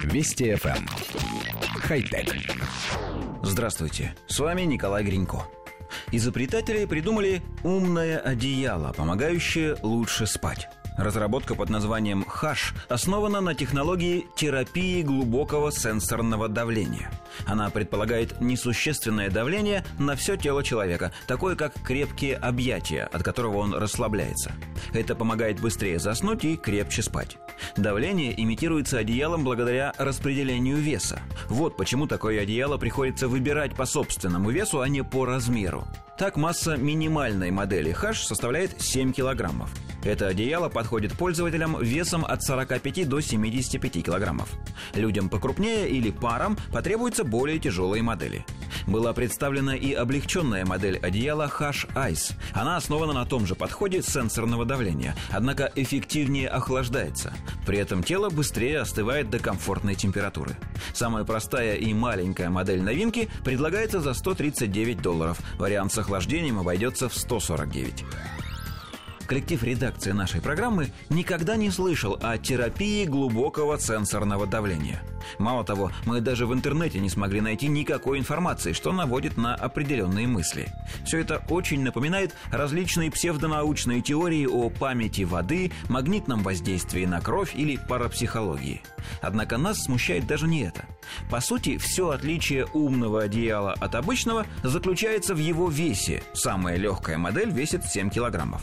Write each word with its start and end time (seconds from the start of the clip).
Вести 0.00 0.52
FM. 0.52 0.76
Эм. 0.78 0.86
Хай-тек. 1.80 2.34
Здравствуйте, 3.42 4.14
с 4.26 4.38
вами 4.38 4.62
Николай 4.62 5.04
Гринько. 5.04 5.44
Изобретатели 6.10 6.84
придумали 6.86 7.42
умное 7.62 8.18
одеяло, 8.18 8.92
помогающее 8.92 9.76
лучше 9.82 10.26
спать. 10.26 10.68
Разработка 10.96 11.54
под 11.54 11.70
названием 11.70 12.24
«Хаш» 12.24 12.74
основана 12.88 13.40
на 13.40 13.54
технологии 13.54 14.26
терапии 14.36 15.02
глубокого 15.02 15.72
сенсорного 15.72 16.48
давления. 16.48 17.10
Она 17.46 17.70
предполагает 17.70 18.40
несущественное 18.40 19.30
давление 19.30 19.84
на 19.98 20.16
все 20.16 20.36
тело 20.36 20.62
человека, 20.62 21.12
такое 21.26 21.56
как 21.56 21.72
крепкие 21.82 22.36
объятия, 22.36 23.08
от 23.10 23.22
которого 23.22 23.58
он 23.58 23.74
расслабляется. 23.74 24.52
Это 24.92 25.14
помогает 25.14 25.60
быстрее 25.60 25.98
заснуть 25.98 26.44
и 26.44 26.56
крепче 26.56 27.02
спать. 27.02 27.38
Давление 27.76 28.40
имитируется 28.40 28.98
одеялом 28.98 29.44
благодаря 29.44 29.92
распределению 29.96 30.76
веса. 30.76 31.20
Вот 31.48 31.76
почему 31.76 32.06
такое 32.06 32.42
одеяло 32.42 32.76
приходится 32.76 33.28
выбирать 33.28 33.74
по 33.74 33.86
собственному 33.86 34.50
весу, 34.50 34.80
а 34.80 34.88
не 34.88 35.02
по 35.02 35.24
размеру. 35.24 35.86
Так 36.18 36.36
масса 36.36 36.76
минимальной 36.76 37.50
модели 37.50 37.90
H 37.90 38.26
составляет 38.26 38.80
7 38.80 39.12
килограммов. 39.12 39.72
Это 40.04 40.26
одеяло 40.26 40.68
подходит 40.68 41.12
пользователям 41.12 41.80
весом 41.80 42.24
от 42.24 42.42
45 42.42 43.08
до 43.08 43.20
75 43.20 44.04
килограммов. 44.04 44.48
Людям 44.94 45.28
покрупнее 45.28 45.88
или 45.88 46.10
парам 46.10 46.56
потребуются 46.72 47.24
более 47.24 47.58
тяжелые 47.58 48.02
модели. 48.02 48.44
Была 48.86 49.12
представлена 49.12 49.76
и 49.76 49.92
облегченная 49.92 50.66
модель 50.66 50.98
одеяла 50.98 51.50
Hush 51.58 51.88
Ice. 51.94 52.32
Она 52.52 52.76
основана 52.76 53.12
на 53.12 53.24
том 53.24 53.46
же 53.46 53.54
подходе 53.54 54.02
сенсорного 54.02 54.64
давления, 54.64 55.14
однако 55.30 55.70
эффективнее 55.76 56.48
охлаждается. 56.48 57.32
При 57.64 57.78
этом 57.78 58.02
тело 58.02 58.28
быстрее 58.28 58.80
остывает 58.80 59.30
до 59.30 59.38
комфортной 59.38 59.94
температуры. 59.94 60.56
Самая 60.94 61.24
простая 61.24 61.76
и 61.76 61.94
маленькая 61.94 62.50
модель 62.50 62.82
новинки 62.82 63.28
предлагается 63.44 64.00
за 64.00 64.14
139 64.14 65.00
долларов. 65.00 65.38
Вариант 65.58 65.92
с 65.92 65.98
охлаждением 65.98 66.58
обойдется 66.58 67.08
в 67.08 67.14
149 67.14 68.04
коллектив 69.26 69.62
редакции 69.62 70.12
нашей 70.12 70.40
программы 70.40 70.92
никогда 71.08 71.56
не 71.56 71.70
слышал 71.70 72.18
о 72.22 72.38
терапии 72.38 73.04
глубокого 73.04 73.78
сенсорного 73.78 74.46
давления. 74.46 75.02
Мало 75.38 75.64
того, 75.64 75.92
мы 76.04 76.20
даже 76.20 76.46
в 76.46 76.52
интернете 76.52 76.98
не 76.98 77.08
смогли 77.08 77.40
найти 77.40 77.68
никакой 77.68 78.18
информации, 78.18 78.72
что 78.72 78.92
наводит 78.92 79.36
на 79.36 79.54
определенные 79.54 80.26
мысли. 80.26 80.68
Все 81.04 81.18
это 81.18 81.42
очень 81.48 81.82
напоминает 81.82 82.34
различные 82.50 83.10
псевдонаучные 83.10 84.00
теории 84.00 84.46
о 84.46 84.70
памяти 84.70 85.22
воды, 85.22 85.72
магнитном 85.88 86.42
воздействии 86.42 87.04
на 87.04 87.20
кровь 87.20 87.52
или 87.54 87.76
парапсихологии. 87.76 88.82
Однако 89.20 89.58
нас 89.58 89.82
смущает 89.82 90.26
даже 90.26 90.46
не 90.46 90.62
это. 90.62 90.84
По 91.30 91.40
сути, 91.40 91.78
все 91.78 92.10
отличие 92.10 92.66
умного 92.72 93.22
одеяла 93.22 93.72
от 93.72 93.94
обычного 93.94 94.46
заключается 94.62 95.34
в 95.34 95.38
его 95.38 95.68
весе. 95.68 96.22
Самая 96.34 96.76
легкая 96.76 97.18
модель 97.18 97.50
весит 97.50 97.84
7 97.84 98.10
килограммов 98.10 98.62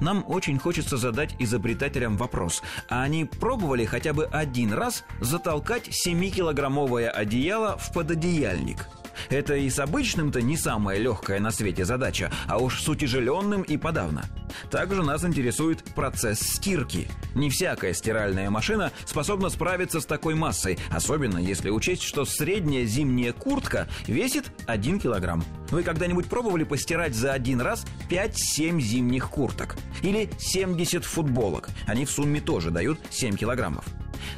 нам 0.00 0.24
очень 0.28 0.58
хочется 0.58 0.96
задать 0.96 1.34
изобретателям 1.38 2.16
вопрос, 2.16 2.62
а 2.88 3.02
они 3.02 3.24
пробовали 3.24 3.84
хотя 3.84 4.12
бы 4.12 4.26
один 4.26 4.72
раз 4.72 5.04
затолкать 5.20 5.88
7-килограммовое 5.88 7.08
одеяло 7.08 7.76
в 7.78 7.92
пододеяльник? 7.92 8.88
Это 9.30 9.56
и 9.56 9.70
с 9.70 9.78
обычным-то 9.78 10.42
не 10.42 10.56
самая 10.56 10.98
легкая 10.98 11.40
на 11.40 11.50
свете 11.50 11.84
задача, 11.84 12.30
а 12.46 12.58
уж 12.58 12.82
с 12.82 12.88
утяжеленным 12.88 13.62
и 13.62 13.76
подавно. 13.76 14.24
Также 14.76 15.02
нас 15.02 15.24
интересует 15.24 15.82
процесс 15.94 16.38
стирки. 16.38 17.08
Не 17.34 17.48
всякая 17.48 17.94
стиральная 17.94 18.50
машина 18.50 18.92
способна 19.06 19.48
справиться 19.48 20.02
с 20.02 20.04
такой 20.04 20.34
массой, 20.34 20.78
особенно 20.90 21.38
если 21.38 21.70
учесть, 21.70 22.02
что 22.02 22.26
средняя 22.26 22.84
зимняя 22.84 23.32
куртка 23.32 23.88
весит 24.06 24.52
1 24.66 25.00
килограмм. 25.00 25.42
Вы 25.70 25.82
когда-нибудь 25.82 26.26
пробовали 26.26 26.64
постирать 26.64 27.14
за 27.14 27.32
один 27.32 27.62
раз 27.62 27.86
5-7 28.10 28.78
зимних 28.78 29.30
курток? 29.30 29.76
Или 30.02 30.28
70 30.36 31.06
футболок? 31.06 31.70
Они 31.86 32.04
в 32.04 32.10
сумме 32.10 32.42
тоже 32.42 32.70
дают 32.70 32.98
7 33.08 33.34
килограммов. 33.34 33.86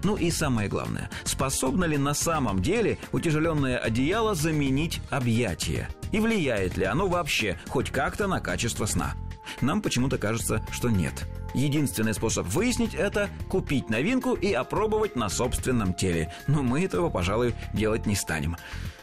Ну 0.05 0.15
и 0.15 0.31
самое 0.31 0.69
главное, 0.69 1.11
способно 1.25 1.85
ли 1.85 1.99
на 1.99 2.15
самом 2.15 2.63
деле 2.63 2.99
утяжеленное 3.11 3.77
одеяло 3.77 4.37
заменить 4.37 5.01
объятие? 5.11 5.89
И 6.13 6.21
влияет 6.21 6.77
ли 6.77 6.85
оно 6.85 7.09
вообще 7.09 7.59
хоть 7.67 7.91
как-то 7.91 8.29
на 8.29 8.39
качество 8.39 8.87
сна? 8.87 9.17
Нам 9.61 9.83
почему-то 9.83 10.19
кажется, 10.19 10.65
что 10.71 10.89
нет. 10.89 11.27
Единственный 11.55 12.15
способ 12.15 12.47
выяснить 12.47 12.95
это– 12.95 13.29
купить 13.49 13.89
новинку 13.91 14.35
и 14.35 14.53
опробовать 14.53 15.17
на 15.17 15.29
собственном 15.29 15.95
теле. 15.95 16.33
Но 16.47 16.63
мы 16.63 16.85
этого, 16.85 17.11
пожалуй, 17.11 17.55
делать 17.73 18.07
не 18.07 18.15
станем. 18.15 18.57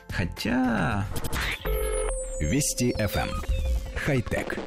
Хотя... 0.10 1.06
Вести 2.40 2.94
FM. 2.98 3.30
Эм. 3.30 3.42
Хай-тек. 3.96 4.60